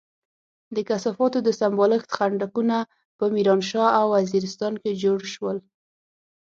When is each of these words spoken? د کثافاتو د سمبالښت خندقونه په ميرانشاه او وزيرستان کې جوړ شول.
د 0.75 0.77
کثافاتو 0.89 1.37
د 1.43 1.49
سمبالښت 1.59 2.09
خندقونه 2.17 2.77
په 3.17 3.25
ميرانشاه 3.35 3.89
او 3.99 4.05
وزيرستان 4.17 4.73
کې 4.83 4.99
جوړ 5.03 5.19
شول. 5.33 5.57